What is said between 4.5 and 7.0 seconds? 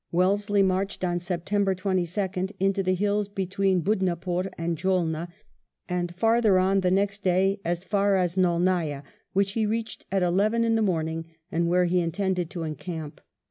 and Jaulna^ and farther on the